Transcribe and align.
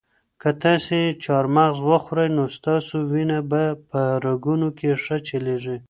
که 0.41 0.49
تاسي 0.61 1.01
چهارمغز 1.23 1.77
وخورئ 1.89 2.27
نو 2.37 2.45
ستاسو 2.57 2.95
وینه 3.11 3.39
به 3.49 3.63
په 3.89 4.01
رګونو 4.25 4.69
کې 4.77 4.89
ښه 5.03 5.17
چلیږي. 5.27 5.77